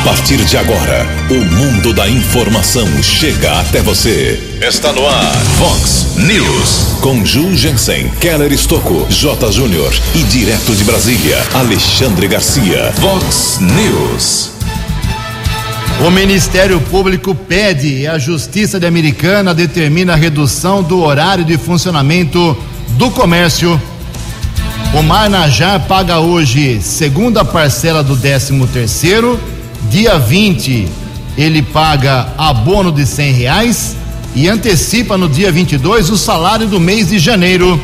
[0.00, 4.58] A partir de agora, o mundo da informação chega até você.
[4.66, 6.96] Está no ar, Fox News.
[7.02, 9.52] Com Ju Jensen, Keller Estocco, J.
[9.52, 12.90] Júnior e direto de Brasília, Alexandre Garcia.
[12.98, 14.52] Fox News.
[16.06, 21.58] O Ministério Público pede e a Justiça de Americana determina a redução do horário de
[21.58, 22.56] funcionamento
[22.96, 23.78] do comércio.
[24.94, 29.38] O Marnajá paga hoje segunda parcela do 13 terceiro,
[29.88, 30.88] dia 20
[31.36, 33.96] ele paga abono de cem reais
[34.34, 37.80] e antecipa no dia 22 o salário do mês de janeiro.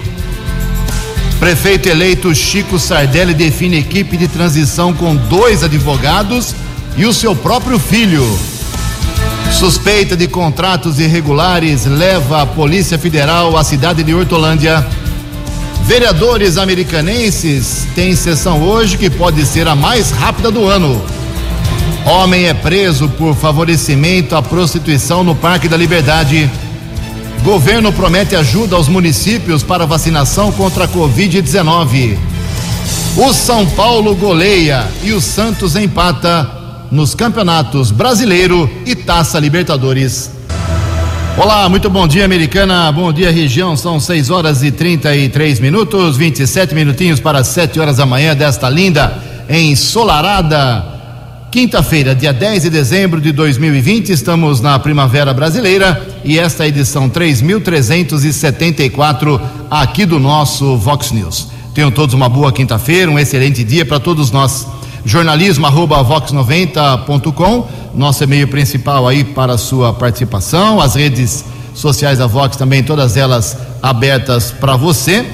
[1.38, 6.54] Prefeito eleito Chico Sardelli define equipe de transição com dois advogados
[6.96, 8.24] e o seu próprio filho.
[9.52, 14.86] Suspeita de contratos irregulares leva a Polícia Federal à cidade de Hortolândia.
[15.84, 21.15] Vereadores americanenses têm sessão hoje que pode ser a mais rápida do ano.
[22.06, 26.48] Homem é preso por favorecimento à prostituição no Parque da Liberdade.
[27.42, 32.16] Governo promete ajuda aos municípios para vacinação contra a Covid-19.
[33.16, 36.48] O São Paulo goleia e o Santos empata
[36.92, 40.30] nos campeonatos brasileiro e Taça Libertadores.
[41.36, 42.92] Olá, muito bom dia, Americana.
[42.92, 43.76] Bom dia, região.
[43.76, 49.12] São 6 horas e 33 minutos, 27 minutinhos para 7 horas da manhã desta linda,
[49.50, 50.95] ensolarada.
[51.56, 56.68] Quinta-feira, dia 10 de dezembro de 2020, estamos na Primavera Brasileira e esta é a
[56.68, 59.40] edição 3374
[59.70, 61.48] aqui do nosso Vox News.
[61.72, 64.66] Tenham todos uma boa quinta-feira, um excelente dia para todos nós
[65.02, 72.58] jornalismo arroba vox90.com, nosso e-mail principal aí para sua participação, as redes sociais da Vox
[72.58, 75.24] também, todas elas abertas para você.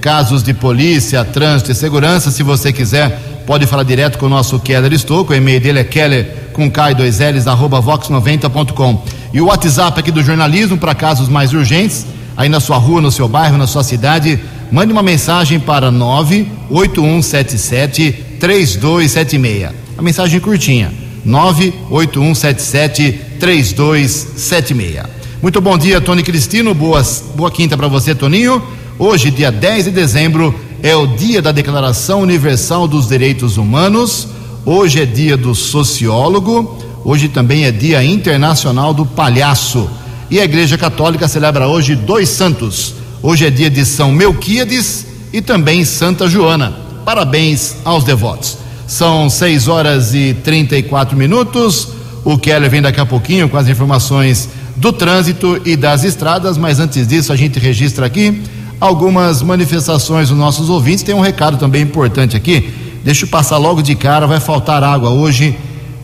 [0.00, 4.58] Casos de polícia, trânsito e segurança, se você quiser, pode falar direto com o nosso
[4.58, 9.02] Keller Estouco, o e-mail dele é keller com K dois L's, arroba vox90.com.
[9.32, 13.10] E o WhatsApp aqui do jornalismo para casos mais urgentes, aí na sua rua, no
[13.10, 14.38] seu bairro, na sua cidade,
[14.70, 19.70] mande uma mensagem para 98177 3276.
[19.96, 20.92] A mensagem curtinha.
[21.24, 25.04] 98177 3276.
[25.40, 26.74] Muito bom dia, Tony Cristino.
[26.74, 28.62] Boas, boa quinta para você, Toninho.
[28.98, 34.26] Hoje, dia 10 de dezembro, é o dia da Declaração Universal dos Direitos Humanos.
[34.66, 36.76] Hoje é dia do sociólogo.
[37.04, 39.88] Hoje também é dia internacional do palhaço.
[40.28, 42.94] E a Igreja Católica celebra hoje dois santos.
[43.22, 46.76] Hoje é dia de São Melquíades e também Santa Joana.
[47.04, 48.58] Parabéns aos devotos.
[48.84, 51.90] São 6 horas e 34 minutos.
[52.24, 56.80] O Keller vem daqui a pouquinho com as informações do trânsito e das estradas, mas
[56.80, 58.42] antes disso a gente registra aqui
[58.82, 61.04] algumas manifestações dos nossos ouvintes.
[61.04, 62.68] Tem um recado também importante aqui.
[63.04, 65.56] Deixa eu passar logo de cara, vai faltar água hoje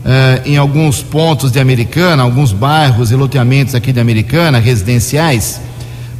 [0.05, 5.59] eh, em alguns pontos de Americana, alguns bairros e loteamentos aqui de Americana, residenciais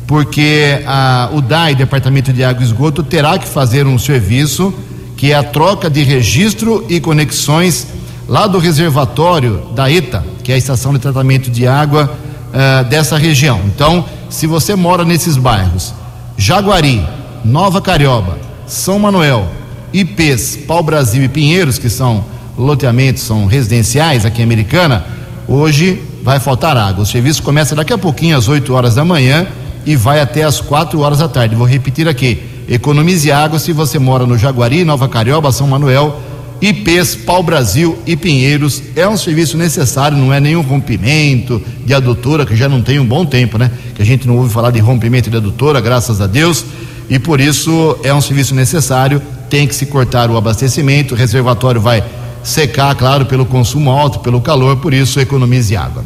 [0.06, 4.74] porque a, o DAI, Departamento de Água e Esgoto, terá que fazer um serviço
[5.16, 7.86] que é a troca de registro e conexões
[8.28, 13.20] lá do reservatório da ETA, que é a estação de tratamento de água uh, dessa
[13.20, 13.62] região.
[13.68, 15.94] Então, se você mora nesses bairros,
[16.39, 17.05] Jaguari,
[17.44, 19.45] Nova Carioba, São Manuel,
[19.91, 22.23] IPs, Pau Brasil e Pinheiros, que são
[22.57, 25.03] loteamentos, são residenciais aqui em Americana,
[25.45, 27.03] hoje vai faltar água.
[27.03, 29.47] O serviço começa daqui a pouquinho, às 8 horas da manhã
[29.85, 31.55] e vai até às 4 horas da tarde.
[31.55, 36.22] Vou repetir aqui: economize água se você mora no Jaguari, Nova Carioba, São Manuel,
[36.62, 38.81] IPs, Pau Brasil e Pinheiros.
[38.96, 43.06] É um serviço necessário, não é nenhum rompimento de adutora, que já não tem um
[43.06, 43.72] bom tempo, né?
[43.96, 46.66] Que a gente não ouve falar de rompimento de adutora, graças a Deus.
[47.09, 51.81] E por isso é um serviço necessário, tem que se cortar o abastecimento, o reservatório
[51.81, 52.03] vai
[52.44, 56.03] secar, claro, pelo consumo alto, pelo calor, por isso economize água.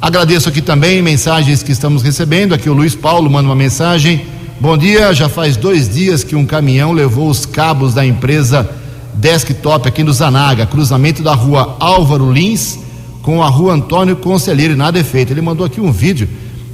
[0.00, 2.54] Agradeço aqui também mensagens que estamos recebendo.
[2.54, 4.26] Aqui o Luiz Paulo manda uma mensagem.
[4.60, 8.68] Bom dia, já faz dois dias que um caminhão levou os cabos da empresa
[9.16, 12.78] Desktop aqui no Zanaga, cruzamento da rua Álvaro Lins
[13.22, 15.32] com a rua Antônio Conselheiro, e nada é feito.
[15.32, 16.28] Ele mandou aqui um vídeo,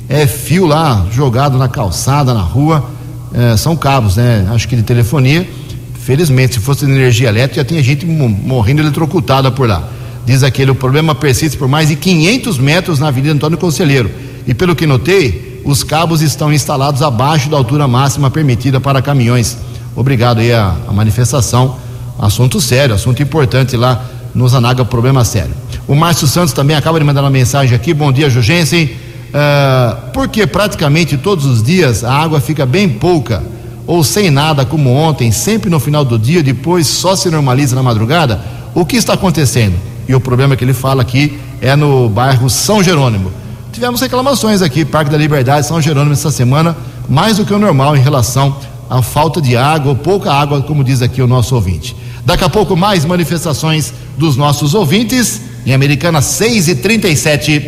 [0.09, 2.85] é fio lá jogado na calçada, na rua,
[3.33, 4.47] é, são cabos, né?
[4.50, 5.49] Acho que de telefonia.
[5.94, 9.89] Felizmente, se fosse energia elétrica, já tinha gente morrendo eletrocutada por lá.
[10.27, 14.11] Diz aquele, o problema persiste por mais de 500 metros na Avenida Antônio Conselheiro.
[14.47, 19.56] E pelo que notei, os cabos estão instalados abaixo da altura máxima permitida para caminhões.
[19.97, 21.77] Obrigado aí a, a manifestação.
[22.23, 24.01] Assunto sério, assunto importante lá
[24.33, 25.51] no Zanaga, problema sério.
[25.89, 27.93] O Márcio Santos também acaba de mandar uma mensagem aqui.
[27.93, 28.85] Bom dia, Jugensen.
[28.85, 33.43] Uh, porque praticamente todos os dias a água fica bem pouca
[33.89, 37.83] ou sem nada, como ontem, sempre no final do dia, depois só se normaliza na
[37.83, 38.41] madrugada.
[38.73, 39.75] O que está acontecendo?
[40.09, 43.33] E o problema que ele fala aqui é no bairro São Jerônimo.
[43.73, 46.77] Tivemos reclamações aqui, Parque da Liberdade, São Jerônimo, essa semana,
[47.09, 48.57] mais do que o normal em relação
[48.89, 51.97] à falta de água, ou pouca água, como diz aqui o nosso ouvinte.
[52.25, 55.41] Daqui a pouco, mais manifestações dos nossos ouvintes.
[55.67, 57.63] Em Americana 6 e 37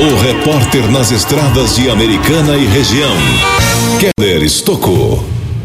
[0.00, 3.16] O repórter nas estradas de Americana e região,
[3.98, 5.24] Keller Estocou.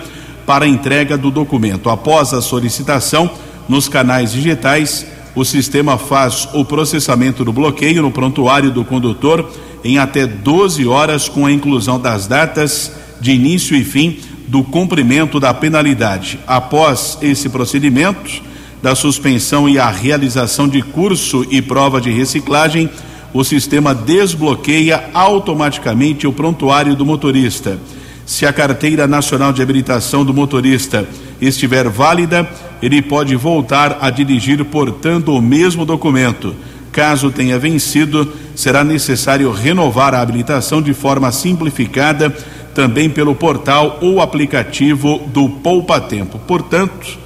[0.46, 1.90] para entrega do documento.
[1.90, 3.31] Após a solicitação
[3.69, 9.50] nos canais digitais, o sistema faz o processamento do bloqueio no prontuário do condutor
[9.84, 14.19] em até 12 horas, com a inclusão das datas de início e fim
[14.49, 16.38] do cumprimento da penalidade.
[16.46, 18.43] Após esse procedimento
[18.82, 22.90] da suspensão e a realização de curso e prova de reciclagem,
[23.32, 27.78] o sistema desbloqueia automaticamente o prontuário do motorista.
[28.25, 31.06] Se a carteira nacional de habilitação do motorista
[31.40, 32.49] estiver válida,
[32.82, 36.55] ele pode voltar a dirigir portando o mesmo documento.
[36.90, 42.34] Caso tenha vencido, será necessário renovar a habilitação de forma simplificada,
[42.75, 46.38] também pelo portal ou aplicativo do Poupa Tempo.
[46.38, 47.19] Portanto,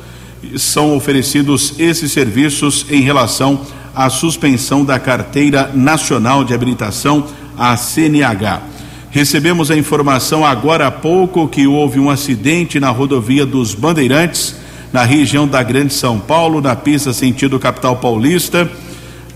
[0.56, 3.60] são oferecidos esses serviços em relação
[3.94, 7.26] à suspensão da carteira nacional de habilitação,
[7.58, 8.62] a CNH.
[9.10, 14.54] Recebemos a informação agora há pouco que houve um acidente na rodovia dos Bandeirantes
[14.92, 18.70] na região da Grande São Paulo, na pista sentido capital paulista,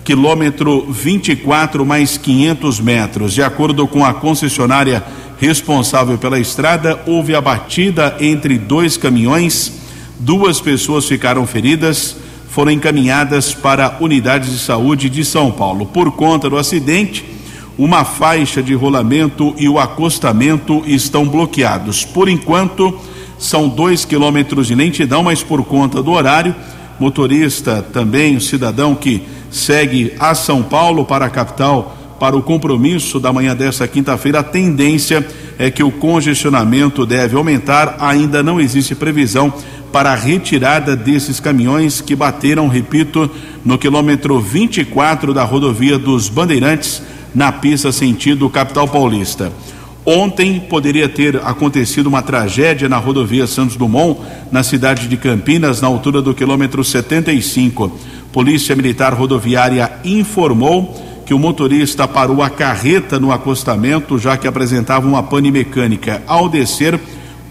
[0.04, 3.32] quilômetro 24 mais 500 metros.
[3.32, 5.02] De acordo com a concessionária
[5.38, 9.72] responsável pela estrada, houve a batida entre dois caminhões,
[10.18, 12.16] duas pessoas ficaram feridas,
[12.48, 15.86] foram encaminhadas para unidades de saúde de São Paulo.
[15.86, 17.24] Por conta do acidente,
[17.76, 22.04] uma faixa de rolamento e o acostamento estão bloqueados.
[22.04, 22.96] Por enquanto,
[23.38, 26.54] são dois quilômetros de lentidão, mas por conta do horário,
[27.00, 33.18] motorista também, o cidadão que segue a São Paulo para a capital para o compromisso
[33.18, 35.26] da manhã desta quinta-feira, a tendência
[35.58, 37.96] é que o congestionamento deve aumentar.
[37.98, 39.52] Ainda não existe previsão
[39.94, 43.30] para a retirada desses caminhões que bateram, repito,
[43.64, 47.00] no quilômetro 24 da rodovia dos Bandeirantes,
[47.32, 49.52] na pista sentido capital paulista.
[50.04, 54.18] Ontem poderia ter acontecido uma tragédia na rodovia Santos Dumont,
[54.50, 57.96] na cidade de Campinas, na altura do quilômetro 75.
[58.32, 65.06] Polícia Militar Rodoviária informou que o motorista parou a carreta no acostamento, já que apresentava
[65.06, 66.20] uma pane mecânica.
[66.26, 66.98] Ao descer,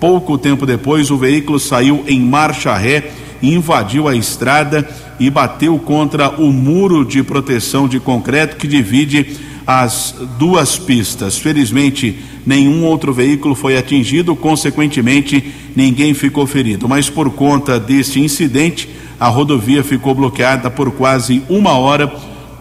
[0.03, 3.09] pouco tempo depois, o veículo saiu em marcha ré,
[3.41, 4.85] invadiu a estrada
[5.17, 11.37] e bateu contra o muro de proteção de concreto que divide as duas pistas.
[11.37, 16.89] Felizmente, nenhum outro veículo foi atingido, consequentemente, ninguém ficou ferido.
[16.89, 22.13] Mas por conta deste incidente, a rodovia ficou bloqueada por quase uma hora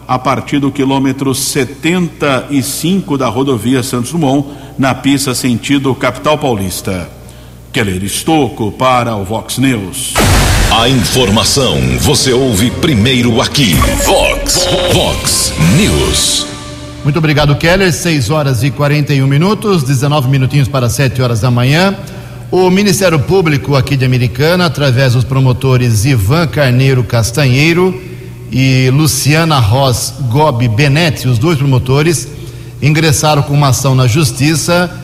[0.07, 4.47] a partir do quilômetro 75 da rodovia Santos Dumont,
[4.77, 7.21] na pista sentido capital paulista.
[7.73, 10.13] Keller Estocco para o Vox News.
[10.69, 13.73] A informação você ouve primeiro aqui.
[14.05, 16.45] Vox, Vox News.
[17.03, 17.91] Muito obrigado, Keller.
[17.91, 21.97] 6 horas e 41 minutos, 19 minutinhos para 7 horas da manhã.
[22.51, 27.99] O Ministério Público aqui de Americana, através dos promotores Ivan Carneiro Castanheiro
[28.51, 32.27] e Luciana Ross Gobi Benetti, os dois promotores,
[32.83, 35.02] ingressaram com uma ação na Justiça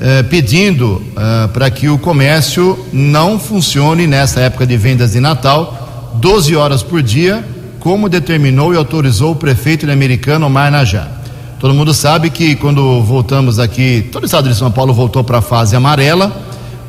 [0.00, 6.12] eh, pedindo eh, para que o comércio não funcione nessa época de vendas de Natal,
[6.14, 7.44] 12 horas por dia,
[7.80, 11.08] como determinou e autorizou o prefeito de Americana, Omar Najá.
[11.58, 15.38] Todo mundo sabe que quando voltamos aqui, todo o estado de São Paulo voltou para
[15.38, 16.32] a fase amarela.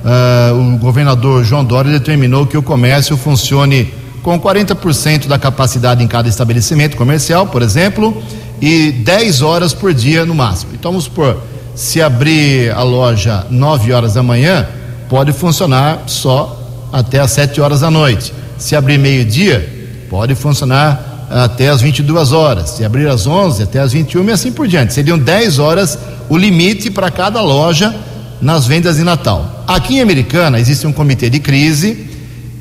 [0.06, 6.08] Uh, o governador João Dória determinou que o comércio funcione com 40% da capacidade em
[6.08, 8.22] cada estabelecimento comercial, por exemplo,
[8.62, 10.72] e 10 horas por dia no máximo.
[10.76, 11.42] Então vamos supor,
[11.80, 14.68] se abrir a loja 9 horas da manhã,
[15.08, 18.34] pode funcionar só até as 7 horas da noite.
[18.58, 22.72] Se abrir meio-dia, pode funcionar até as 22 horas.
[22.72, 24.94] Se abrir às 11, até as 21 e assim por diante.
[24.94, 27.96] Seriam 10 horas o limite para cada loja
[28.42, 29.64] nas vendas de Natal.
[29.66, 32.10] Aqui em Americana existe um comitê de crise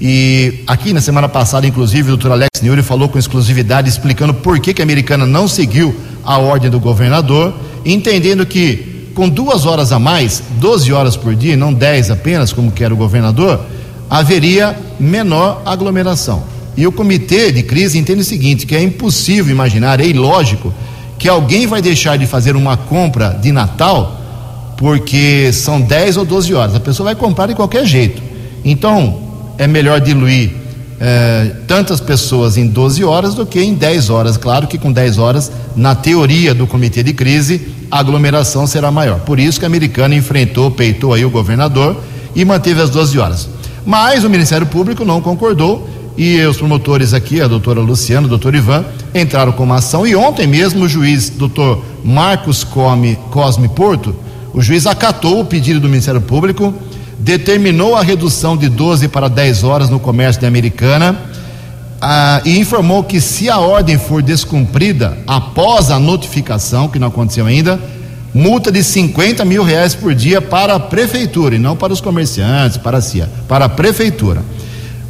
[0.01, 4.61] e aqui na semana passada, inclusive, o doutor Alex Nuri falou com exclusividade explicando por
[4.61, 5.93] que, que a Americana não seguiu
[6.25, 7.53] a ordem do governador,
[7.85, 8.88] entendendo que
[9.19, 12.97] com duas horas a mais, 12 horas por dia, não 10 apenas, como quer o
[12.97, 13.61] governador,
[14.09, 16.45] haveria menor aglomeração.
[16.77, 20.73] E o comitê de crise entende o seguinte: que é impossível imaginar, é ilógico,
[21.19, 24.21] que alguém vai deixar de fazer uma compra de Natal
[24.77, 26.77] porque são 10 ou 12 horas.
[26.77, 28.23] A pessoa vai comprar de qualquer jeito.
[28.65, 29.19] Então,
[29.59, 30.53] é melhor diluir
[31.01, 34.37] é, tantas pessoas em 12 horas do que em 10 horas.
[34.37, 39.21] Claro que com 10 horas, na teoria do comitê de crise, a aglomeração será maior.
[39.21, 41.97] Por isso que a americana enfrentou, peitou aí o governador
[42.35, 43.49] e manteve as 12 horas.
[43.87, 48.55] Mas o Ministério Público não concordou e os promotores aqui, a doutora Luciana, o doutor
[48.55, 54.15] Ivan, entraram com uma ação e ontem mesmo o juiz, doutor Marcos Come, Cosme Porto,
[54.53, 56.75] o juiz acatou o pedido do Ministério Público
[57.19, 61.19] determinou a redução de 12 para 10 horas no comércio de Americana
[62.01, 67.45] ah, e informou que se a ordem for descumprida após a notificação, que não aconteceu
[67.45, 67.81] ainda,
[68.33, 72.77] multa de 50 mil reais por dia para a prefeitura e não para os comerciantes,
[72.77, 74.43] para a CIA, para a prefeitura.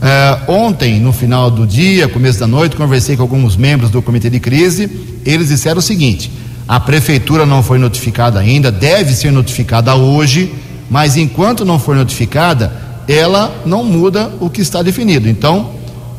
[0.00, 4.30] Ah, ontem, no final do dia, começo da noite, conversei com alguns membros do comitê
[4.30, 4.88] de crise.
[5.26, 6.30] Eles disseram o seguinte:
[6.66, 10.54] a prefeitura não foi notificada ainda, deve ser notificada hoje
[10.90, 12.73] mas enquanto não for notificada,
[13.07, 15.28] ela não muda o que está definido.
[15.28, 15.71] Então,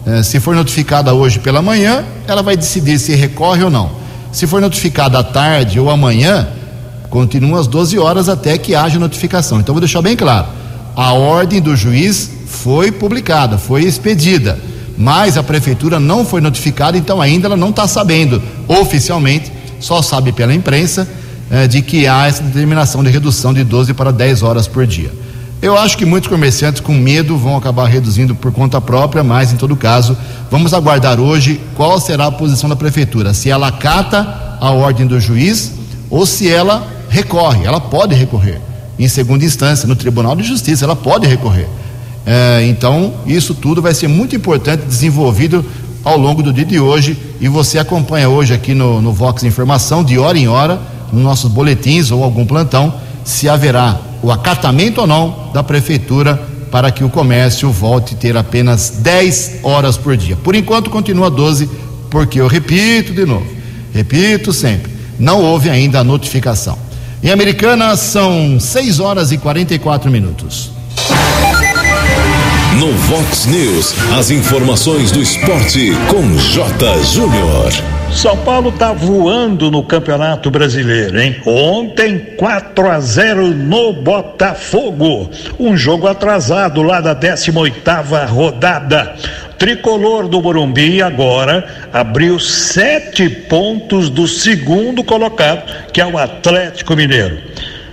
[0.06, 3.92] eh, se for notificada hoje pela manhã, ela vai decidir se recorre ou não.
[4.32, 6.48] Se for notificada à tarde ou amanhã,
[7.10, 9.60] continua às 12 horas até que haja notificação.
[9.60, 10.48] Então, vou deixar bem claro:
[10.96, 14.60] a ordem do juiz foi publicada, foi expedida,
[14.98, 20.32] mas a prefeitura não foi notificada, então ainda ela não está sabendo oficialmente, só sabe
[20.32, 21.08] pela imprensa
[21.50, 25.12] é, de que há essa determinação de redução de 12 para 10 horas por dia.
[25.62, 29.58] Eu acho que muitos comerciantes com medo vão acabar reduzindo por conta própria, mas em
[29.58, 30.16] todo caso,
[30.50, 35.20] vamos aguardar hoje qual será a posição da prefeitura, se ela acata a ordem do
[35.20, 35.74] juiz
[36.10, 37.66] ou se ela recorre.
[37.66, 38.62] Ela pode recorrer
[38.98, 41.68] em segunda instância no Tribunal de Justiça, ela pode recorrer.
[42.26, 45.66] É, então, isso tudo vai ser muito importante desenvolvido
[46.06, 50.04] ao longo do dia de hoje e você acompanha hoje aqui no, no Vox Informação,
[50.06, 50.80] de hora em hora
[51.12, 56.92] nos nossos boletins ou algum plantão se haverá o acatamento ou não da prefeitura para
[56.92, 60.36] que o comércio volte a ter apenas 10 horas por dia.
[60.36, 61.70] Por enquanto continua 12,
[62.10, 63.48] porque eu repito de novo,
[63.94, 66.78] repito sempre, não houve ainda a notificação.
[67.22, 70.72] Em Americana são 6 horas e 44 minutos.
[72.78, 77.04] No Vox News, as informações do esporte com J.
[77.04, 77.99] Júnior.
[78.12, 81.38] São Paulo tá voando no Campeonato Brasileiro, hein?
[81.46, 85.30] Ontem 4 a 0 no Botafogo.
[85.58, 89.16] Um jogo atrasado lá da 18ª rodada.
[89.58, 95.64] Tricolor do Morumbi agora abriu sete pontos do segundo colocado,
[95.94, 97.38] que é o Atlético Mineiro.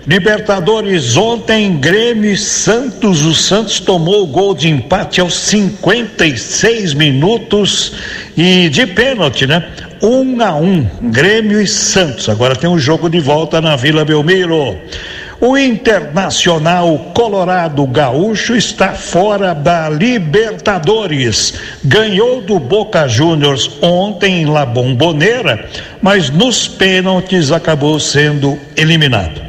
[0.06, 3.22] Libertadores ontem, Grêmio e Santos.
[3.22, 7.92] O Santos tomou o gol de empate aos 56 minutos
[8.36, 9.66] e de pênalti, né?
[10.02, 12.28] Um a um, Grêmio e Santos.
[12.28, 14.76] Agora tem um jogo de volta na Vila Belmiro.
[15.40, 21.54] O Internacional Colorado Gaúcho está fora da Libertadores.
[21.84, 25.68] Ganhou do Boca Juniors ontem em La Bombonera,
[26.00, 29.45] mas nos pênaltis acabou sendo eliminado.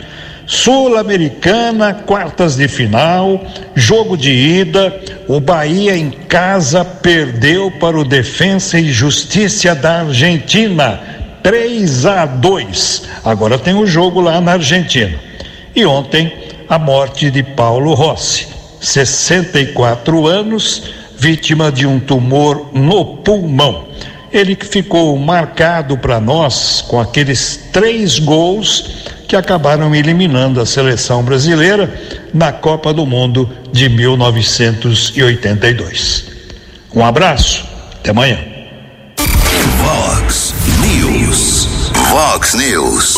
[0.47, 4.97] Sul-Americana, quartas de final, jogo de ida.
[5.27, 11.01] O Bahia em casa perdeu para o Defensa e Justiça da Argentina,
[11.43, 13.03] 3 a 2.
[13.25, 15.19] Agora tem o jogo lá na Argentina.
[15.75, 16.31] E ontem,
[16.69, 18.47] a morte de Paulo Rossi,
[18.79, 20.83] 64 anos,
[21.17, 23.85] vítima de um tumor no pulmão.
[24.31, 31.22] Ele que ficou marcado para nós com aqueles três gols que acabaram eliminando a seleção
[31.24, 31.93] brasileira
[32.34, 36.25] na Copa do Mundo de 1982.
[36.96, 37.65] Um abraço,
[38.00, 38.39] até amanhã.
[39.84, 41.67] Vox News.
[42.10, 43.17] Vox News.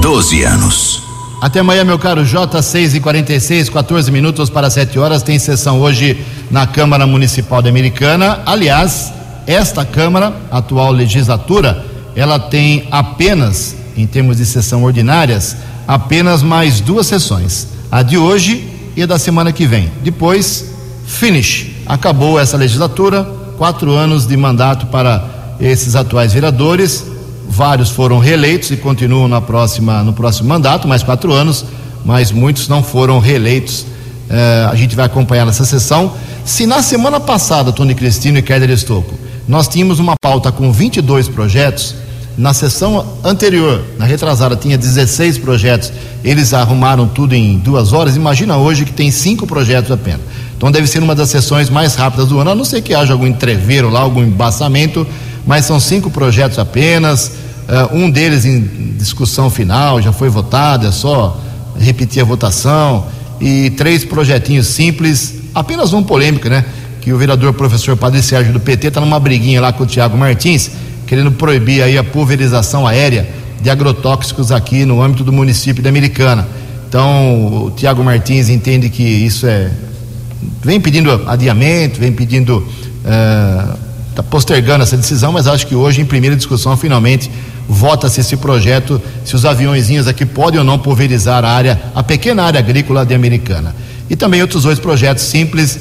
[0.00, 1.02] 12 anos.
[1.42, 5.22] Até amanhã, meu caro J, 6 e 46 14 minutos para 7 horas.
[5.22, 8.40] Tem sessão hoje na Câmara Municipal de Americana.
[8.46, 9.12] Aliás,
[9.46, 15.56] esta Câmara, atual legislatura, ela tem apenas em termos de sessão ordinárias,
[15.86, 19.90] apenas mais duas sessões, a de hoje e a da semana que vem.
[20.02, 20.66] Depois,
[21.06, 21.66] finish.
[21.86, 23.24] Acabou essa legislatura,
[23.58, 27.04] quatro anos de mandato para esses atuais vereadores.
[27.48, 31.64] Vários foram reeleitos e continuam na próxima, no próximo mandato, mais quatro anos,
[32.04, 33.84] mas muitos não foram reeleitos.
[34.30, 36.12] Eh, a gente vai acompanhar nessa sessão.
[36.44, 39.18] Se na semana passada, Tony Cristino e Kéder Estocco,
[39.48, 41.96] nós tínhamos uma pauta com 22 projetos,
[42.40, 45.92] na sessão anterior, na retrasada, tinha 16 projetos,
[46.24, 48.16] eles arrumaram tudo em duas horas.
[48.16, 50.22] Imagina hoje que tem cinco projetos apenas.
[50.56, 53.12] Então deve ser uma das sessões mais rápidas do ano, a não ser que haja
[53.12, 55.06] algum entreveiro lá, algum embaçamento,
[55.46, 57.32] mas são cinco projetos apenas.
[57.68, 61.38] Uh, um deles em discussão final, já foi votado, é só
[61.78, 63.04] repetir a votação.
[63.38, 66.64] E três projetinhos simples, apenas um polêmico, né?
[67.02, 70.16] Que o vereador professor Padre Sérgio do PT está numa briguinha lá com o Tiago
[70.16, 70.70] Martins
[71.10, 73.28] querendo proibir aí a pulverização aérea
[73.60, 76.46] de agrotóxicos aqui no âmbito do município de Americana.
[76.88, 79.72] Então, o Tiago Martins entende que isso é.
[80.62, 82.64] vem pedindo adiamento, vem pedindo.
[83.02, 87.28] está uh, postergando essa decisão, mas acho que hoje, em primeira discussão, finalmente
[87.68, 92.44] vota-se esse projeto, se os aviãozinhos aqui podem ou não pulverizar a área, a pequena
[92.44, 93.74] área agrícola de Americana.
[94.08, 95.76] E também outros dois projetos simples,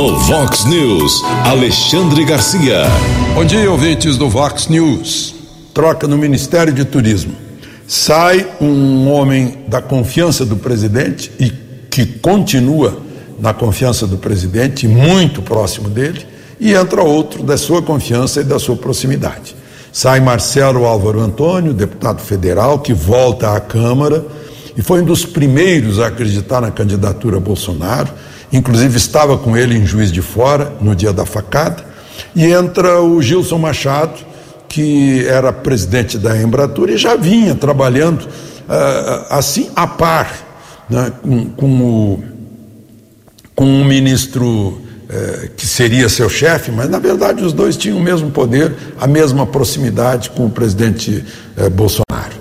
[0.00, 2.84] No Vox News, Alexandre Garcia.
[3.34, 5.34] Bom dia, ouvintes do Vox News.
[5.74, 7.34] Troca no Ministério de Turismo.
[7.86, 11.50] Sai um homem da confiança do presidente e
[11.90, 12.98] que continua
[13.38, 16.26] na confiança do presidente, muito próximo dele,
[16.58, 19.54] e entra outro da sua confiança e da sua proximidade.
[19.92, 24.24] Sai Marcelo Álvaro Antônio, deputado federal, que volta à Câmara
[24.74, 28.08] e foi um dos primeiros a acreditar na candidatura Bolsonaro,
[28.52, 31.84] inclusive estava com ele em Juiz de Fora no dia da facada,
[32.34, 34.18] e entra o Gilson Machado,
[34.68, 40.32] que era presidente da Embratur e já vinha trabalhando uh, assim a par
[40.88, 42.24] né, com, com, o,
[43.54, 44.80] com o ministro
[45.12, 49.08] eh, que seria seu chefe, mas na verdade os dois tinham o mesmo poder, a
[49.08, 51.24] mesma proximidade com o presidente
[51.56, 52.36] eh, Bolsonaro.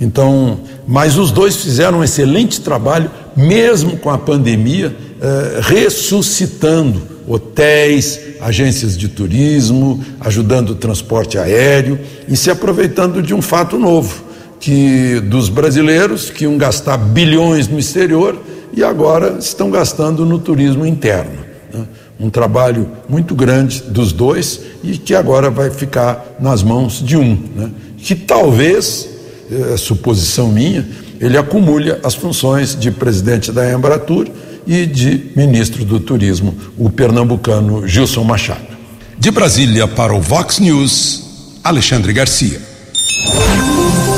[0.00, 8.20] Então, mas os dois fizeram um excelente trabalho, mesmo com a pandemia, eh, ressuscitando hotéis,
[8.42, 14.22] agências de turismo, ajudando o transporte aéreo e se aproveitando de um fato novo,
[14.60, 18.38] que dos brasileiros que iam gastar bilhões no exterior
[18.76, 21.38] e agora estão gastando no turismo interno.
[21.72, 21.86] Né?
[22.20, 27.38] Um trabalho muito grande dos dois e que agora vai ficar nas mãos de um,
[27.56, 27.70] né?
[27.96, 29.08] que talvez,
[29.50, 30.86] é suposição minha,
[31.18, 34.28] ele acumule as funções de presidente da Embratur
[34.66, 38.74] e de ministro do Turismo, o pernambucano Gilson Machado.
[39.18, 42.60] De Brasília para o Vox News, Alexandre Garcia.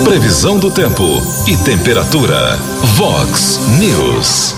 [0.05, 1.05] Previsão do tempo
[1.47, 2.57] e temperatura.
[2.95, 4.55] Vox News.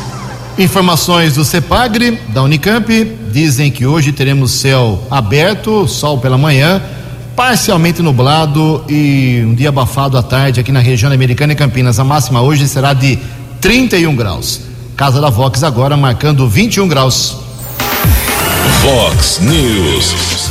[0.59, 2.89] Informações do CEPAGRE, da Unicamp,
[3.33, 6.83] dizem que hoje teremos céu aberto, sol pela manhã,
[7.37, 11.99] parcialmente nublado e um dia abafado à tarde aqui na região americana e Campinas.
[11.99, 13.19] A máxima hoje será de
[13.61, 14.68] 31 graus.
[14.99, 17.37] Casa da Vox agora marcando 21 graus.
[18.83, 20.51] Vox News.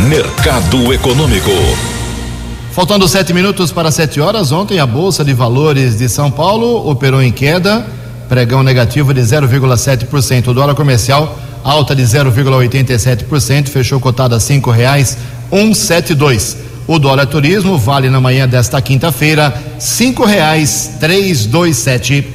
[0.00, 1.50] Mercado Econômico.
[2.72, 7.22] Faltando sete minutos para sete horas, ontem a Bolsa de Valores de São Paulo operou
[7.22, 7.86] em queda,
[8.28, 10.48] pregão negativo de 0,7%.
[10.48, 15.16] O dólar comercial alta de 0,87%, fechou cotada a cinco reais
[15.50, 16.58] 172.
[16.86, 22.34] O dólar turismo vale na manhã desta quinta-feira cinco reais 327.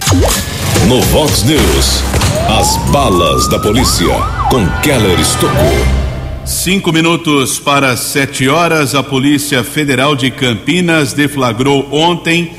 [0.87, 2.03] No Vox News,
[2.47, 4.13] as balas da polícia
[4.49, 5.55] com Keller Estocou.
[6.45, 12.51] Cinco minutos para sete horas, a Polícia Federal de Campinas deflagrou ontem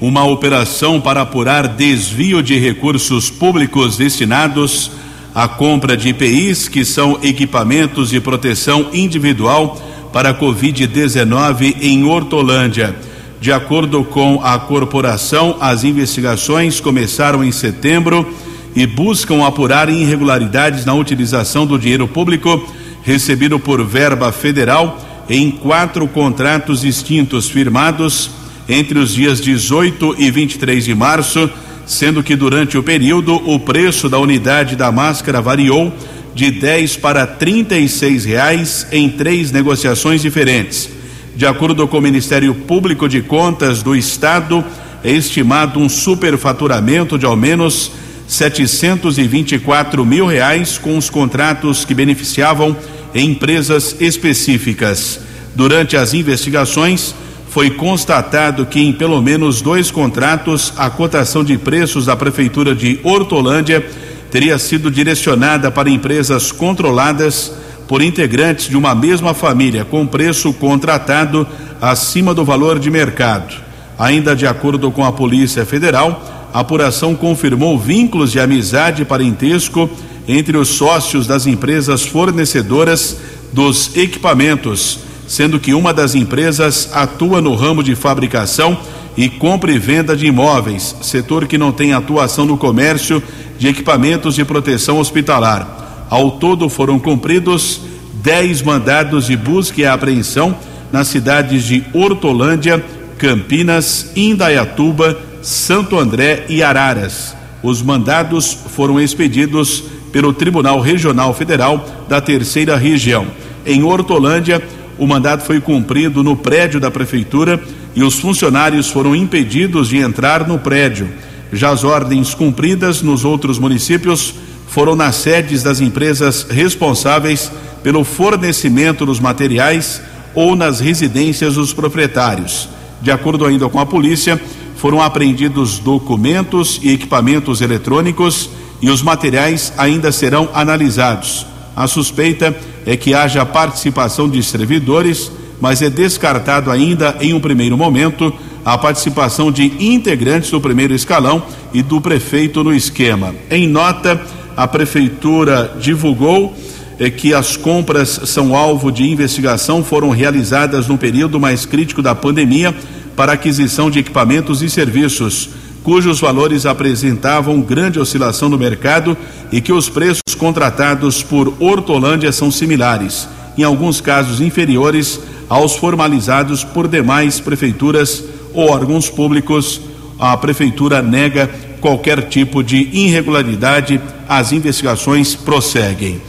[0.00, 4.90] uma operação para apurar desvio de recursos públicos destinados
[5.34, 9.80] à compra de IPIs, que são equipamentos de proteção individual
[10.12, 13.09] para a Covid-19 em Hortolândia.
[13.40, 18.30] De acordo com a corporação, as investigações começaram em setembro
[18.76, 22.70] e buscam apurar irregularidades na utilização do dinheiro público
[23.02, 28.30] recebido por verba federal em quatro contratos distintos firmados
[28.68, 31.48] entre os dias 18 e 23 de março,
[31.86, 35.90] sendo que durante o período o preço da unidade da máscara variou
[36.34, 40.99] de 10 para 36 reais em três negociações diferentes.
[41.34, 44.64] De acordo com o Ministério Público de Contas do Estado,
[45.02, 47.92] é estimado um superfaturamento de ao menos
[48.26, 52.76] 724 mil reais com os contratos que beneficiavam
[53.14, 55.20] empresas específicas.
[55.54, 57.14] Durante as investigações,
[57.48, 63.00] foi constatado que em pelo menos dois contratos a cotação de preços da Prefeitura de
[63.02, 63.84] Hortolândia
[64.30, 67.52] teria sido direcionada para empresas controladas
[67.90, 71.44] por integrantes de uma mesma família com preço contratado
[71.80, 73.56] acima do valor de mercado.
[73.98, 79.90] Ainda de acordo com a Polícia Federal, a apuração confirmou vínculos de amizade e parentesco
[80.28, 83.16] entre os sócios das empresas fornecedoras
[83.52, 88.78] dos equipamentos, sendo que uma das empresas atua no ramo de fabricação
[89.16, 93.20] e compra e venda de imóveis, setor que não tem atuação no comércio
[93.58, 95.79] de equipamentos de proteção hospitalar.
[96.10, 97.82] Ao todo foram cumpridos
[98.14, 100.56] 10 mandados de busca e apreensão
[100.90, 102.84] nas cidades de Hortolândia,
[103.16, 107.36] Campinas, Indaiatuba, Santo André e Araras.
[107.62, 113.28] Os mandados foram expedidos pelo Tribunal Regional Federal da Terceira Região.
[113.64, 114.60] Em Hortolândia,
[114.98, 117.62] o mandato foi cumprido no prédio da prefeitura
[117.94, 121.08] e os funcionários foram impedidos de entrar no prédio.
[121.52, 124.34] Já as ordens cumpridas nos outros municípios
[124.70, 127.50] foram nas sedes das empresas responsáveis
[127.82, 130.00] pelo fornecimento dos materiais
[130.32, 132.68] ou nas residências dos proprietários.
[133.02, 134.40] De acordo ainda com a polícia,
[134.76, 138.48] foram apreendidos documentos e equipamentos eletrônicos
[138.80, 141.44] e os materiais ainda serão analisados.
[141.74, 142.56] A suspeita
[142.86, 148.32] é que haja participação de servidores, mas é descartado ainda em um primeiro momento
[148.64, 153.34] a participação de integrantes do primeiro escalão e do prefeito no esquema.
[153.50, 154.20] Em nota,
[154.60, 156.54] a prefeitura divulgou
[156.98, 162.14] é que as compras são alvo de investigação foram realizadas no período mais crítico da
[162.14, 162.76] pandemia
[163.16, 165.48] para aquisição de equipamentos e serviços,
[165.82, 169.16] cujos valores apresentavam grande oscilação no mercado
[169.50, 175.18] e que os preços contratados por Hortolândia são similares, em alguns casos inferiores
[175.48, 179.80] aos formalizados por demais prefeituras ou órgãos públicos.
[180.18, 181.48] A prefeitura nega
[181.80, 186.20] qualquer tipo de irregularidade, as investigações prosseguem.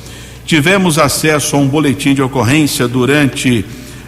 [0.46, 3.64] Tivemos acesso a um boletim de ocorrência durante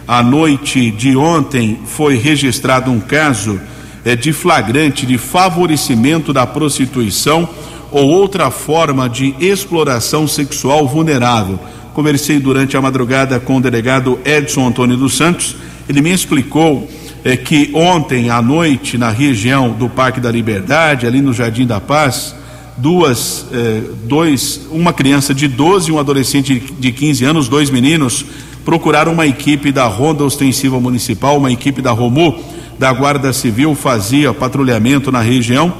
[0.06, 3.58] a noite de ontem, foi registrado um caso
[4.04, 7.48] é, de flagrante de favorecimento da prostituição
[7.90, 11.58] ou outra forma de exploração sexual vulnerável.
[11.94, 15.56] Conversei durante a madrugada com o delegado Edson Antônio dos Santos.
[15.88, 16.90] Ele me explicou
[17.24, 21.80] é, que ontem à noite, na região do Parque da Liberdade, ali no Jardim da
[21.80, 22.34] Paz,
[22.76, 28.26] duas, é, dois, uma criança de 12 e um adolescente de 15 anos, dois meninos,
[28.62, 32.38] procuraram uma equipe da Ronda Ostensiva Municipal, uma equipe da Romu,
[32.78, 35.72] da Guarda Civil, fazia patrulhamento na região.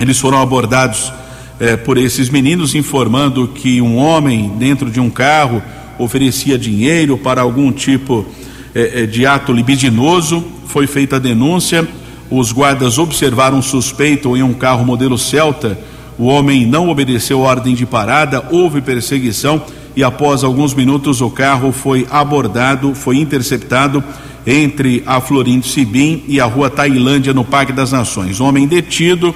[0.00, 1.12] Eles foram abordados
[1.60, 5.62] eh, por esses meninos, informando que um homem dentro de um carro
[5.98, 8.26] oferecia dinheiro para algum tipo
[8.74, 10.44] eh, de ato libidinoso.
[10.66, 11.86] Foi feita a denúncia.
[12.30, 15.78] Os guardas observaram um suspeito em um carro modelo Celta.
[16.18, 19.62] O homem não obedeceu ordem de parada, houve perseguição
[19.94, 24.02] e após alguns minutos o carro foi abordado, foi interceptado
[24.46, 28.40] entre a Florindo Sibim e a rua Tailândia no Parque das Nações.
[28.40, 29.34] O homem detido,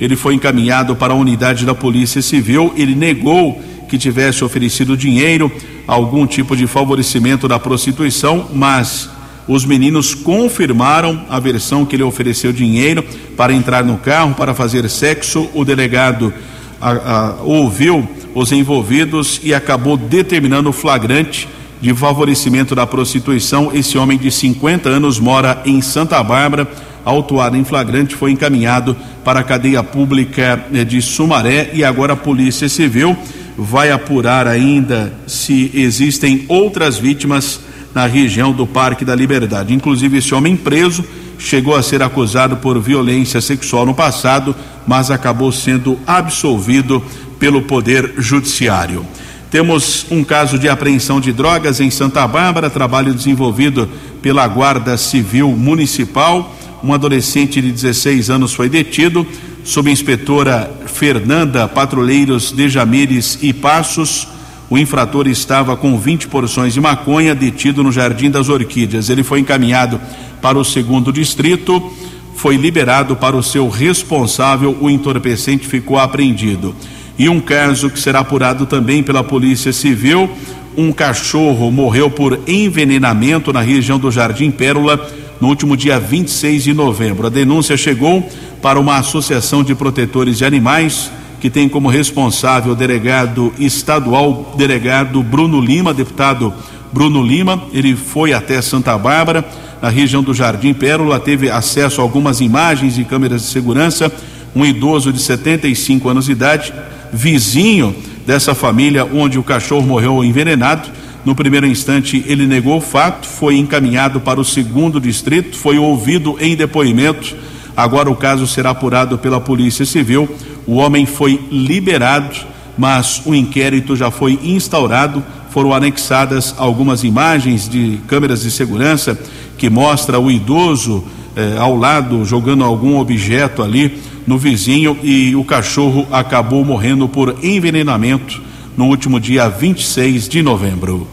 [0.00, 5.50] ele foi encaminhado para a unidade da Polícia Civil, ele negou que tivesse oferecido dinheiro,
[5.86, 9.08] algum tipo de favorecimento da prostituição, mas
[9.46, 13.04] os meninos confirmaram a versão que ele ofereceu dinheiro
[13.36, 15.48] para entrar no carro para fazer sexo.
[15.54, 16.34] O delegado
[16.80, 21.48] a, a, ouviu os envolvidos e acabou determinando o flagrante
[21.80, 23.70] de favorecimento da prostituição.
[23.72, 26.68] Esse homem de 50 anos mora em Santa Bárbara,
[27.04, 32.16] autuado em flagrante, foi encaminhado para a cadeia pública eh, de Sumaré e agora a
[32.16, 33.16] Polícia Civil
[33.56, 37.60] vai apurar ainda se existem outras vítimas
[37.94, 39.72] na região do Parque da Liberdade.
[39.72, 41.04] Inclusive, esse homem preso
[41.38, 44.54] chegou a ser acusado por violência sexual no passado,
[44.86, 47.02] mas acabou sendo absolvido
[47.38, 49.04] pelo Poder Judiciário.
[49.50, 53.88] Temos um caso de apreensão de drogas em Santa Bárbara, trabalho desenvolvido
[54.20, 56.54] pela Guarda Civil Municipal.
[56.82, 59.26] Um adolescente de 16 anos foi detido.
[59.66, 64.28] Subinspetora Fernanda Patrulheiros de Jamires e Passos.
[64.70, 69.10] O infrator estava com 20 porções de maconha detido no Jardim das Orquídeas.
[69.10, 70.00] Ele foi encaminhado
[70.40, 71.92] para o segundo distrito,
[72.36, 74.76] foi liberado para o seu responsável.
[74.80, 76.72] O entorpecente ficou apreendido
[77.18, 80.30] e um caso que será apurado também pela Polícia Civil.
[80.76, 86.72] Um cachorro morreu por envenenamento na região do Jardim Pérola no último dia 26 de
[86.72, 87.26] novembro.
[87.26, 88.26] A denúncia chegou
[88.66, 95.22] para uma associação de protetores de animais que tem como responsável o delegado estadual, delegado
[95.22, 96.52] Bruno Lima, deputado
[96.92, 97.62] Bruno Lima.
[97.72, 99.44] Ele foi até Santa Bárbara,
[99.80, 104.10] na região do Jardim Pérola, teve acesso a algumas imagens e câmeras de segurança.
[104.52, 106.74] Um idoso de 75 anos de idade
[107.12, 107.94] vizinho
[108.26, 110.88] dessa família onde o cachorro morreu envenenado.
[111.24, 116.36] No primeiro instante, ele negou o fato, foi encaminhado para o segundo distrito, foi ouvido
[116.40, 117.45] em depoimento.
[117.76, 120.28] Agora o caso será apurado pela Polícia Civil.
[120.66, 122.34] O homem foi liberado,
[122.78, 125.22] mas o inquérito já foi instaurado.
[125.50, 129.18] Foram anexadas algumas imagens de câmeras de segurança
[129.58, 131.04] que mostra o idoso
[131.36, 137.36] eh, ao lado jogando algum objeto ali no vizinho e o cachorro acabou morrendo por
[137.42, 138.42] envenenamento
[138.76, 141.06] no último dia 26 de novembro.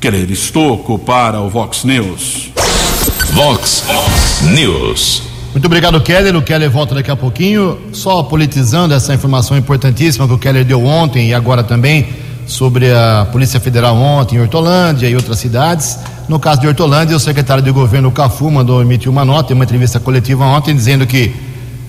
[0.00, 2.52] Querer Estocco para o Vox News.
[3.32, 3.84] Vox
[4.54, 5.25] News.
[5.56, 6.36] Muito obrigado, Keller.
[6.36, 7.78] O Keller volta daqui a pouquinho.
[7.90, 12.08] Só politizando essa informação importantíssima que o Keller deu ontem e agora também
[12.46, 15.98] sobre a Polícia Federal ontem em Hortolândia e outras cidades.
[16.28, 19.98] No caso de Hortolândia, o secretário de governo Cafu mandou emitir uma nota, uma entrevista
[19.98, 21.34] coletiva ontem, dizendo que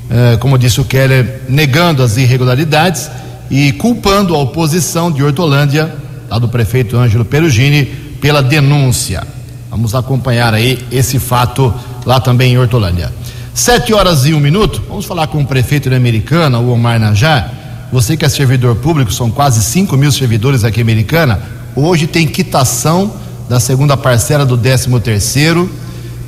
[0.09, 3.11] eh, como disse o Keller, negando as irregularidades
[3.51, 5.93] e culpando a oposição de Hortolândia,
[6.29, 7.83] lá do prefeito Ângelo Perugini,
[8.21, 9.27] pela denúncia.
[9.69, 11.73] Vamos acompanhar aí esse fato
[12.05, 13.11] lá também em Hortolândia.
[13.57, 17.49] Sete horas e um minuto, vamos falar com o prefeito de Americana, o Omar Najá.
[17.91, 21.41] Você que é servidor público, são quase 5 mil servidores aqui em Americana.
[21.75, 23.11] Hoje tem quitação
[23.49, 25.67] da segunda parcela do 13 terceiro.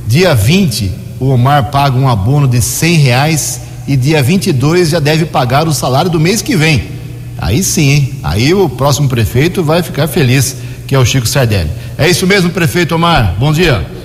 [0.08, 5.26] Dia 20, o Omar paga um abono de cem reais e dia 22 já deve
[5.26, 6.90] pagar o salário do mês que vem.
[7.38, 8.14] Aí sim, hein?
[8.24, 10.56] aí o próximo prefeito vai ficar feliz,
[10.88, 11.70] que é o Chico Sardelli.
[11.96, 13.36] É isso mesmo, prefeito Omar.
[13.38, 13.99] Bom dia.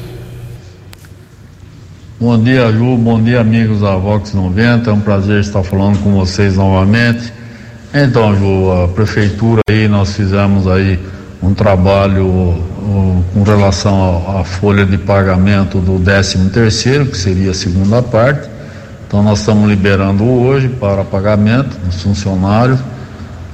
[2.20, 2.96] Bom dia, Ju.
[2.96, 4.88] Bom dia, amigos da Vox 90.
[4.88, 7.32] É um prazer estar falando com vocês novamente.
[7.92, 10.98] Então, Ju, a prefeitura aí, nós fizemos aí
[11.42, 12.62] um trabalho
[13.32, 18.48] com relação à folha de pagamento do 13 terceiro, que seria a segunda parte.
[19.06, 22.78] Então nós estamos liberando hoje para pagamento dos funcionários.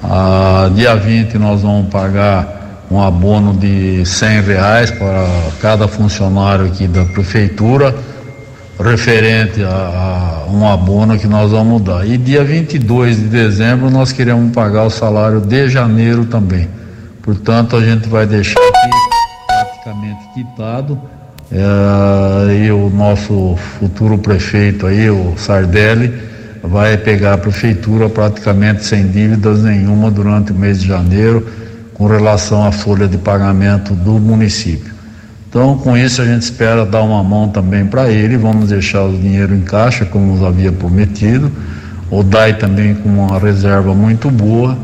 [0.05, 5.27] Ah, dia 20 nós vamos pagar um abono de 100 reais para
[5.61, 7.94] cada funcionário aqui da prefeitura,
[8.83, 12.07] referente a, a um abono que nós vamos dar.
[12.07, 16.69] E dia 22 de dezembro nós queremos pagar o salário de janeiro também.
[17.23, 18.90] Portanto, a gente vai deixar aqui
[19.47, 21.01] praticamente quitado.
[21.53, 26.12] É, e o nosso futuro prefeito aí, o Sardelli,
[26.62, 31.47] vai pegar a prefeitura praticamente sem dívidas nenhuma durante o mês de janeiro,
[31.95, 35.00] com relação à folha de pagamento do município.
[35.51, 38.37] Então, com isso, a gente espera dar uma mão também para ele.
[38.37, 41.51] Vamos deixar o dinheiro em caixa, como nos havia prometido.
[42.09, 44.79] O DAI também com uma reserva muito boa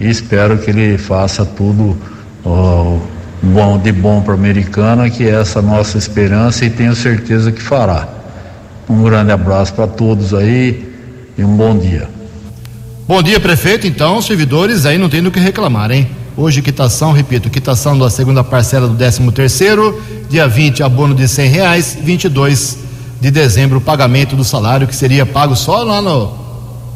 [0.00, 1.98] e espero que ele faça tudo
[3.42, 7.60] bom, de bom para a Americana, que é essa nossa esperança e tenho certeza que
[7.60, 8.08] fará.
[8.88, 10.94] Um grande abraço para todos aí
[11.36, 12.08] e um bom dia.
[13.06, 13.86] Bom dia, prefeito.
[13.86, 16.08] Então, servidores aí não tem do que reclamar, hein?
[16.38, 21.48] Hoje, quitação, repito, quitação da segunda parcela do 13 terceiro, dia 20, abono de cem
[21.48, 22.76] reais, 22
[23.18, 26.34] de dezembro, pagamento do salário que seria pago só lá no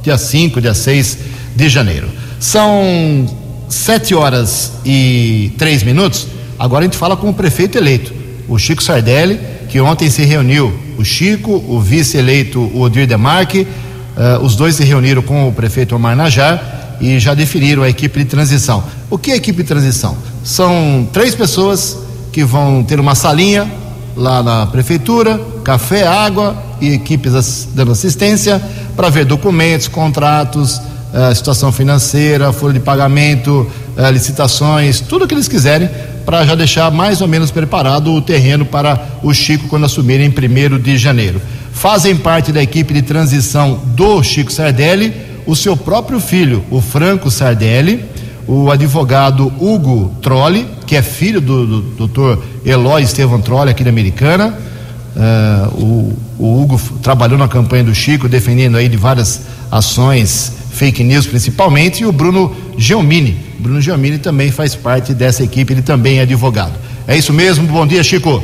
[0.03, 1.19] dia 5, dia 6
[1.57, 2.07] de janeiro.
[2.39, 3.27] São
[3.67, 6.27] sete horas e três minutos.
[6.59, 8.13] Agora a gente fala com o prefeito eleito,
[8.47, 10.71] o Chico Sardelli, que ontem se reuniu.
[10.99, 16.15] O Chico, o vice-eleito, Odir Demarque, uh, os dois se reuniram com o prefeito Omar
[16.15, 18.85] Najar e já definiram a equipe de transição.
[19.11, 20.17] O que é equipe de transição?
[20.45, 21.99] São três pessoas
[22.31, 23.69] que vão ter uma salinha
[24.17, 28.63] lá na prefeitura, café, água e equipes dando assistência
[28.95, 30.81] para ver documentos, contratos,
[31.13, 33.67] a situação financeira, folha de pagamento,
[34.13, 35.91] licitações, tudo o que eles quiserem,
[36.25, 40.31] para já deixar mais ou menos preparado o terreno para o Chico quando assumirem em
[40.31, 41.43] primeiro de janeiro.
[41.73, 45.13] Fazem parte da equipe de transição do Chico Sardelli,
[45.47, 48.05] o seu próprio filho, o Franco Sardelli,
[48.51, 53.91] o advogado Hugo Trolli, que é filho do, do doutor Eloy Estevam Trolli, aqui da
[53.91, 54.59] Americana.
[55.15, 61.05] Uh, o, o Hugo trabalhou na campanha do Chico, defendendo aí de várias ações fake
[61.05, 63.37] news principalmente, e o Bruno Geomini.
[63.61, 66.73] Bruno Geomini também faz parte dessa equipe, ele também é advogado.
[67.07, 68.43] É isso mesmo, bom dia, Chico.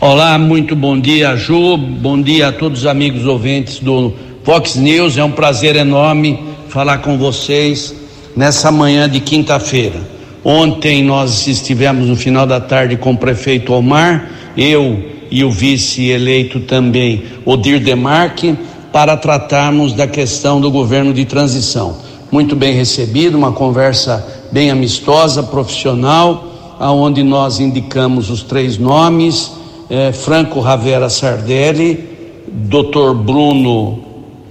[0.00, 1.76] Olá, muito bom dia, Ju.
[1.76, 5.16] Bom dia a todos os amigos ouvintes do Fox News.
[5.16, 7.94] É um prazer enorme falar com vocês
[8.36, 10.00] nessa manhã de quinta-feira.
[10.44, 16.08] Ontem nós estivemos no final da tarde com o prefeito Omar, eu e o vice
[16.08, 18.56] eleito também, Odir Demarque,
[18.92, 21.96] para tratarmos da questão do governo de transição.
[22.30, 29.52] Muito bem recebido, uma conversa bem amistosa, profissional, aonde nós indicamos os três nomes:
[29.90, 32.04] eh, Franco Ravera Sardelli,
[32.46, 33.14] Dr.
[33.14, 34.00] Bruno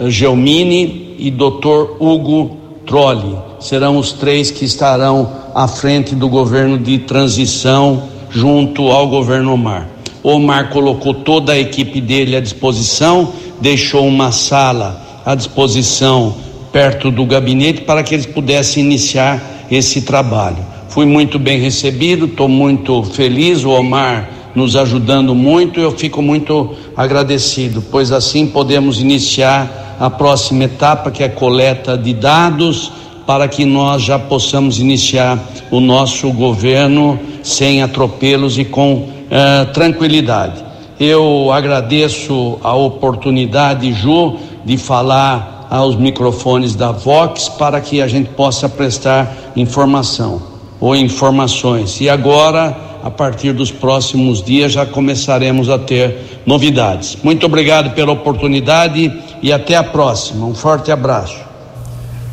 [0.08, 1.95] Gelmini e Dr.
[1.99, 3.38] Hugo Trolli.
[3.60, 9.88] Serão os três que estarão à frente do governo de transição junto ao governo Omar.
[10.23, 16.36] Omar colocou toda a equipe dele à disposição deixou uma sala à disposição
[16.71, 20.58] perto do gabinete para que eles pudessem iniciar esse trabalho.
[20.89, 26.73] Fui muito bem recebido, estou muito feliz, o Omar nos ajudando muito, eu fico muito
[26.95, 32.91] agradecido, pois assim podemos iniciar a próxima etapa, que é a coleta de dados,
[33.25, 35.38] para que nós já possamos iniciar
[35.69, 40.63] o nosso governo sem atropelos e com uh, tranquilidade.
[40.99, 48.29] Eu agradeço a oportunidade, Ju, de falar aos microfones da Vox para que a gente
[48.29, 50.41] possa prestar informação
[50.79, 51.99] ou informações.
[51.99, 57.17] E agora, a partir dos próximos dias, já começaremos a ter novidades.
[57.21, 59.12] Muito obrigado pela oportunidade
[59.42, 60.46] e até a próxima.
[60.46, 61.38] Um forte abraço.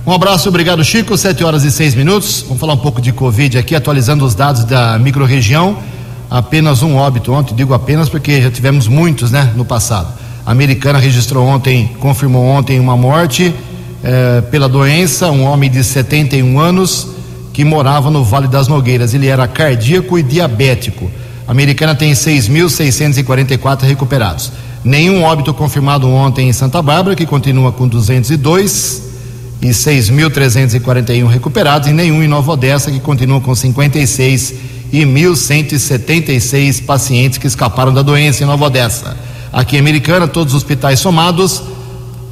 [0.07, 1.17] Um abraço, obrigado, Chico.
[1.17, 2.43] Sete horas e seis minutos.
[2.43, 5.79] Vamos falar um pouco de Covid aqui, atualizando os dados da microrregião
[6.31, 10.09] apenas um óbito ontem, digo apenas porque já tivemos muitos, né, no passado.
[10.45, 13.55] A americana registrou ontem, confirmou ontem uma morte
[14.03, 17.09] eh, pela doença, um homem de 71 anos
[17.53, 19.15] que morava no Vale das Nogueiras.
[19.15, 21.09] Ele era cardíaco e diabético.
[21.47, 24.51] A americana tem 6.644 recuperados.
[24.85, 29.03] Nenhum óbito confirmado ontem em Santa Bárbara, que continua com 202
[29.63, 34.55] e 6.341 recuperados, e nenhum em Nova Odessa, que continua com 56
[34.93, 39.17] e 1.176 pacientes que escaparam da doença em Nova Odessa.
[39.51, 41.63] Aqui em Americana, todos os hospitais somados,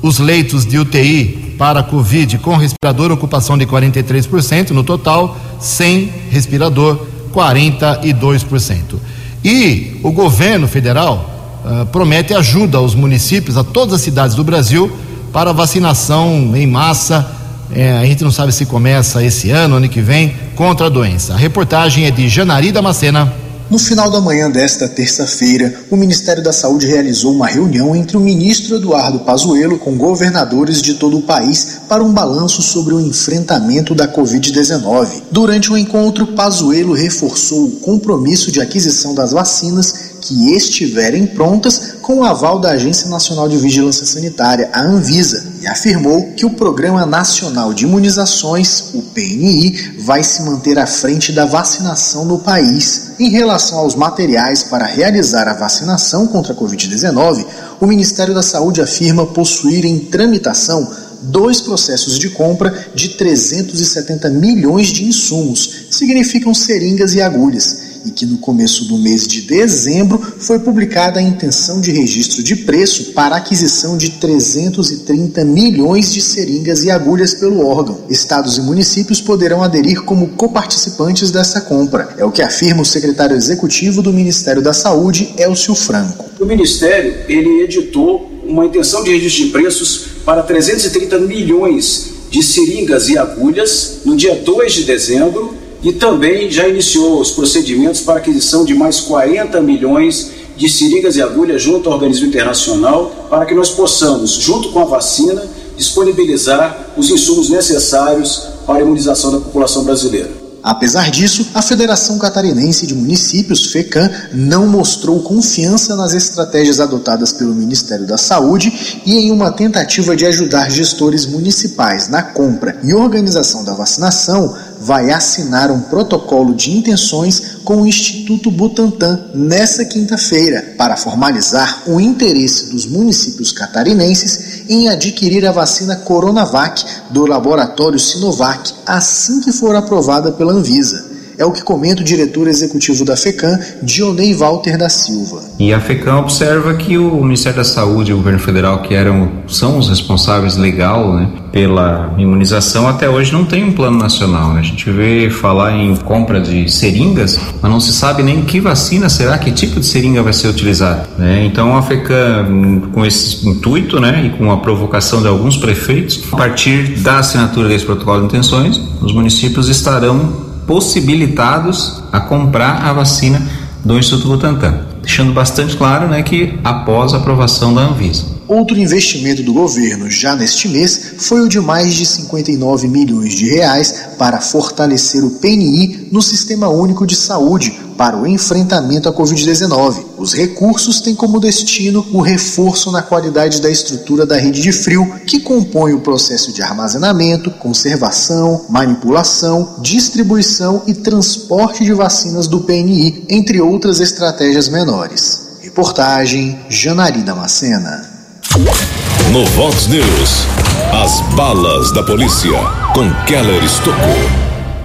[0.02, 7.06] os leitos de UTI para Covid com respirador, ocupação de 43%, no total, sem respirador,
[7.32, 8.96] 42%.
[9.42, 11.31] E o governo federal
[11.64, 14.90] uh, promete ajuda aos municípios, a todas as cidades do Brasil,
[15.32, 17.26] para vacinação em massa.
[17.74, 21.34] É, a gente não sabe se começa esse ano, ano que vem, contra a doença.
[21.34, 23.32] A reportagem é de Janari Damascena.
[23.72, 28.20] No final da manhã desta terça-feira, o Ministério da Saúde realizou uma reunião entre o
[28.20, 33.94] ministro Eduardo Pazuello com governadores de todo o país para um balanço sobre o enfrentamento
[33.94, 35.22] da Covid-19.
[35.30, 42.20] Durante o encontro, Pazuello reforçou o compromisso de aquisição das vacinas que estiverem prontas com
[42.20, 47.04] o aval da Agência Nacional de Vigilância Sanitária, a Anvisa, e afirmou que o Programa
[47.04, 53.12] Nacional de Imunizações, o PNI, vai se manter à frente da vacinação no país.
[53.18, 57.44] Em relação aos materiais para realizar a vacinação contra a Covid-19,
[57.80, 60.88] o Ministério da Saúde afirma possuir em tramitação
[61.22, 68.26] dois processos de compra de 370 milhões de insumos, significam seringas e agulhas e que
[68.26, 73.36] no começo do mês de dezembro foi publicada a intenção de registro de preço para
[73.36, 78.00] aquisição de 330 milhões de seringas e agulhas pelo órgão.
[78.08, 82.14] Estados e municípios poderão aderir como coparticipantes dessa compra.
[82.18, 86.24] É o que afirma o secretário executivo do Ministério da Saúde, Elcio Franco.
[86.40, 93.08] O Ministério ele editou uma intenção de registro de preços para 330 milhões de seringas
[93.08, 98.64] e agulhas no dia 2 de dezembro e também já iniciou os procedimentos para aquisição
[98.64, 103.70] de mais 40 milhões de seringas e agulhas junto ao organismo internacional para que nós
[103.70, 105.44] possamos, junto com a vacina,
[105.76, 110.42] disponibilizar os insumos necessários para a imunização da população brasileira.
[110.62, 117.52] Apesar disso, a Federação Catarinense de Municípios, FECAM, não mostrou confiança nas estratégias adotadas pelo
[117.52, 123.64] Ministério da Saúde e em uma tentativa de ajudar gestores municipais na compra e organização
[123.64, 124.54] da vacinação,
[124.84, 132.00] vai assinar um protocolo de intenções com o Instituto Butantan nesta quinta-feira para formalizar o
[132.00, 139.76] interesse dos municípios catarinenses em adquirir a vacina Coronavac do laboratório Sinovac assim que for
[139.76, 141.11] aprovada pela Anvisa.
[141.42, 145.42] É o que comenta o diretor executivo da FECAM, Dionei Walter da Silva.
[145.58, 149.28] E a FECAM observa que o Ministério da Saúde e o governo federal, que eram,
[149.48, 154.54] são os responsáveis legal né, pela imunização, até hoje não tem um plano nacional.
[154.54, 154.60] Né?
[154.60, 159.08] A gente vê falar em compra de seringas, mas não se sabe nem que vacina
[159.08, 161.08] será, que tipo de seringa vai ser utilizada.
[161.18, 161.44] Né?
[161.44, 166.36] Então a FECAM, com esse intuito né, e com a provocação de alguns prefeitos, a
[166.36, 173.42] partir da assinatura desse protocolo de intenções, os municípios estarão possibilitados a comprar a vacina
[173.84, 178.24] do Instituto Butantan, deixando bastante claro né, que após a aprovação da Anvisa.
[178.48, 183.46] Outro investimento do governo já neste mês foi o de mais de 59 milhões de
[183.48, 190.04] reais para fortalecer o PNI no Sistema Único de Saúde para o enfrentamento à Covid-19.
[190.18, 195.20] Os recursos têm como destino o reforço na qualidade da estrutura da rede de frio,
[195.26, 203.24] que compõe o processo de armazenamento, conservação, manipulação, distribuição e transporte de vacinas do PNI,
[203.28, 205.58] entre outras estratégias menores.
[205.60, 208.11] Reportagem Janari Damascena.
[208.54, 210.46] No Vox News,
[210.92, 212.52] as balas da polícia
[212.92, 213.96] com Keller Estocou.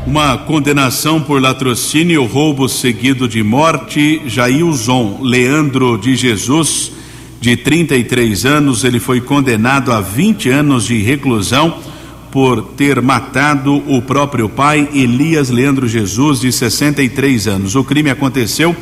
[0.05, 4.22] Uma condenação por latrocínio, roubo seguido de morte.
[4.26, 6.93] Jailson Leandro de Jesus,
[7.41, 11.76] de 33 anos, ele foi condenado a 20 anos de reclusão
[12.32, 17.76] por ter matado o próprio pai, Elias Leandro Jesus, de 63 anos.
[17.76, 18.74] O crime aconteceu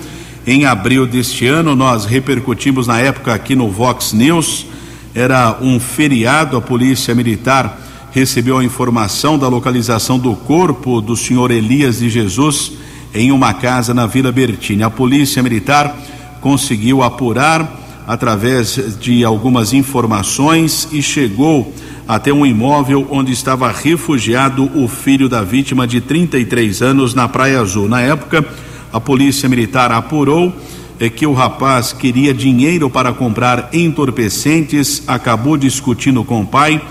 [0.46, 1.76] em abril deste ano.
[1.76, 4.75] Nós repercutimos na época aqui no Vox News.
[5.16, 7.80] Era um feriado, a Polícia Militar
[8.12, 12.74] recebeu a informação da localização do corpo do senhor Elias de Jesus
[13.14, 14.84] em uma casa na Vila Bertini.
[14.84, 15.96] A Polícia Militar
[16.42, 21.74] conseguiu apurar através de algumas informações e chegou
[22.06, 27.62] até um imóvel onde estava refugiado o filho da vítima de 33 anos na Praia
[27.62, 27.88] Azul.
[27.88, 28.46] Na época,
[28.92, 30.54] a Polícia Militar apurou
[31.00, 36.82] é que o rapaz queria dinheiro para comprar entorpecentes, acabou discutindo com o pai,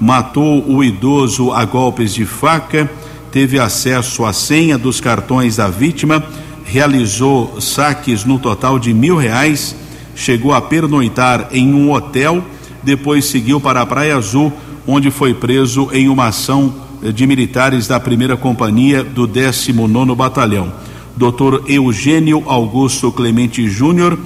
[0.00, 2.90] matou o idoso a golpes de faca,
[3.30, 6.24] teve acesso à senha dos cartões da vítima,
[6.64, 9.76] realizou saques no total de mil reais,
[10.14, 12.44] chegou a pernoitar em um hotel,
[12.82, 14.52] depois seguiu para a Praia Azul,
[14.86, 16.74] onde foi preso em uma ação
[17.14, 20.72] de militares da primeira companhia do 19 Batalhão.
[21.16, 21.70] Dr.
[21.70, 24.18] Eugênio Augusto Clemente Júnior,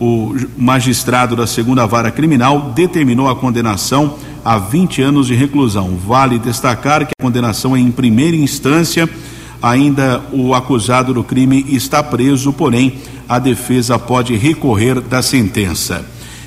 [0.00, 5.96] o magistrado da segunda vara criminal, determinou a condenação a 20 anos de reclusão.
[5.96, 9.08] Vale destacar que a condenação é em primeira instância.
[9.62, 12.94] Ainda o acusado do crime está preso, porém
[13.28, 16.04] a defesa pode recorrer da sentença.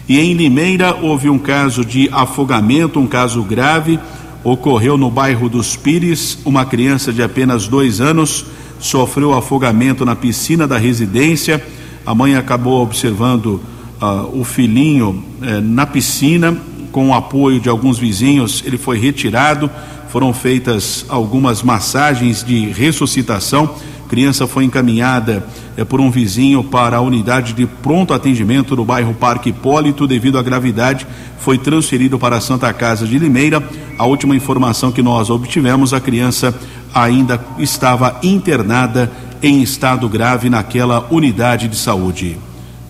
[0.08, 3.98] E em Limeira houve um caso de afogamento, um caso grave,
[4.44, 6.38] ocorreu no bairro dos Pires.
[6.44, 8.46] Uma criança de apenas dois anos
[8.80, 11.64] sofreu afogamento na piscina da residência.
[12.06, 13.62] A mãe acabou observando
[14.02, 16.58] uh, o filhinho uh, na piscina,
[16.96, 19.70] com o apoio de alguns vizinhos, ele foi retirado.
[20.08, 23.76] Foram feitas algumas massagens de ressuscitação.
[24.06, 25.46] A criança foi encaminhada
[25.76, 30.08] eh, por um vizinho para a unidade de pronto atendimento no bairro Parque Hipólito.
[30.08, 31.06] Devido à gravidade,
[31.38, 33.62] foi transferido para a Santa Casa de Limeira.
[33.98, 36.58] A última informação que nós obtivemos, a criança
[36.96, 39.12] ainda estava internada
[39.44, 42.38] em estado grave naquela unidade de saúde.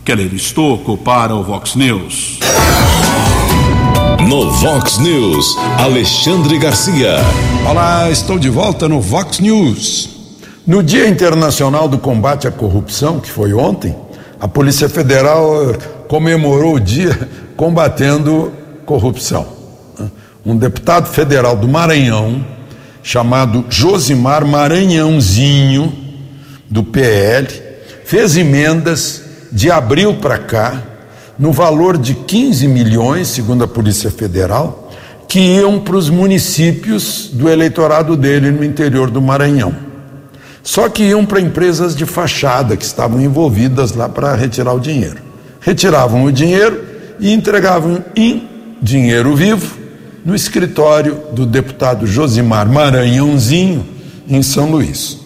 [0.06, 2.38] Keller Estocco para o Vox News.
[4.30, 7.16] No Vox News, Alexandre Garcia.
[7.68, 10.10] Olá, estou de volta no Vox News.
[10.68, 13.96] No Dia Internacional do Combate à Corrupção, que foi ontem,
[14.40, 15.78] a Polícia Federal eh,
[16.08, 18.52] comemorou o dia combatendo
[18.86, 19.48] corrupção.
[20.46, 22.46] Um deputado federal do Maranhão,
[23.06, 25.94] chamado Josimar Maranhãozinho,
[26.68, 27.48] do PL,
[28.04, 30.82] fez emendas de abril para cá
[31.38, 34.92] no valor de 15 milhões, segundo a Polícia Federal,
[35.28, 39.76] que iam para os municípios do eleitorado dele no interior do Maranhão.
[40.64, 45.18] Só que iam para empresas de fachada que estavam envolvidas lá para retirar o dinheiro.
[45.60, 46.84] Retiravam o dinheiro
[47.20, 48.50] e entregavam em
[48.82, 49.85] dinheiro vivo
[50.26, 53.86] no escritório do deputado Josimar Maranhãozinho,
[54.28, 55.20] em São Luís.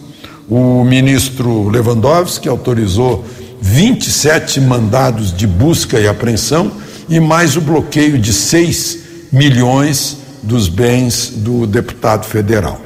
[0.46, 3.24] O ministro Lewandowski autorizou
[3.62, 6.70] 27 mandados de busca e apreensão
[7.08, 8.98] e mais o bloqueio de 6
[9.32, 12.80] milhões dos bens do deputado federal.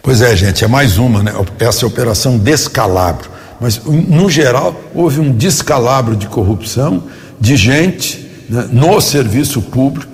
[0.00, 1.32] Pois é, gente, é mais uma, né?
[1.58, 3.30] Essa operação descalabro.
[3.60, 7.04] Mas, no geral, houve um descalabro de corrupção
[7.40, 10.11] de gente né, no serviço público,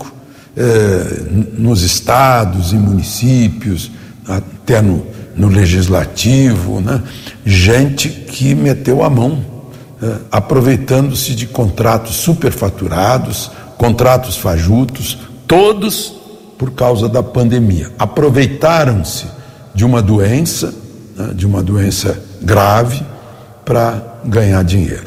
[0.61, 1.23] eh,
[1.57, 3.93] nos estados e municípios,
[4.27, 5.07] até no,
[5.37, 7.01] no legislativo, né?
[7.47, 9.45] gente que meteu a mão,
[10.03, 10.19] né?
[10.33, 16.15] aproveitando-se de contratos superfaturados, contratos fajutos, todos
[16.59, 17.93] por causa da pandemia.
[17.97, 19.27] Aproveitaram-se
[19.73, 20.75] de uma doença,
[21.17, 21.31] né?
[21.37, 23.01] de uma doença grave,
[23.65, 25.07] para ganhar dinheiro.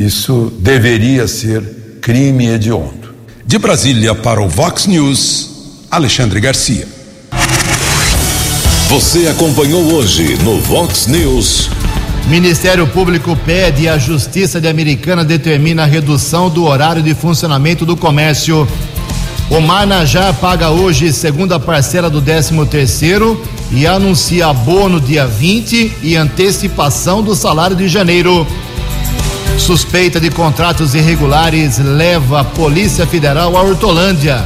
[0.00, 3.01] Isso deveria ser crime hediondo.
[3.44, 5.50] De Brasília para o Vox News,
[5.90, 6.86] Alexandre Garcia.
[8.88, 11.68] Você acompanhou hoje no Vox News.
[12.28, 17.84] Ministério Público pede e a Justiça de Americana determina a redução do horário de funcionamento
[17.84, 18.66] do comércio.
[19.50, 26.16] O Marnajá paga hoje segunda parcela do 13 terceiro e anuncia abono dia 20 e
[26.16, 28.46] antecipação do salário de janeiro.
[29.58, 34.44] Suspeita de contratos irregulares leva a Polícia Federal a Hortolândia.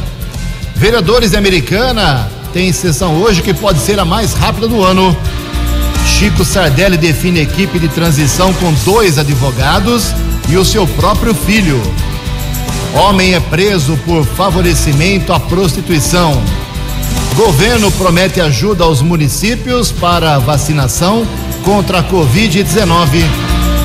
[0.74, 5.16] Vereadores de Americana tem sessão hoje que pode ser a mais rápida do ano.
[6.06, 10.12] Chico Sardelli define equipe de transição com dois advogados
[10.48, 11.80] e o seu próprio filho.
[12.94, 16.42] Homem é preso por favorecimento à prostituição.
[17.34, 21.26] Governo promete ajuda aos municípios para vacinação
[21.62, 23.75] contra a Covid-19.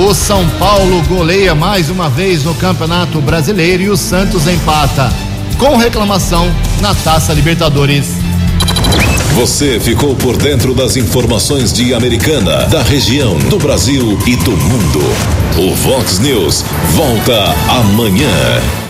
[0.00, 5.12] O São Paulo goleia mais uma vez no Campeonato Brasileiro e o Santos empata
[5.58, 8.06] com reclamação na Taça Libertadores.
[9.34, 15.00] Você ficou por dentro das informações de Americana, da região, do Brasil e do mundo.
[15.58, 16.64] O Vox News
[16.96, 18.80] volta amanhã.